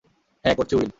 হ্যাঁ, 0.45 0.55
করছি 0.55 0.73
উইল। 0.75 0.89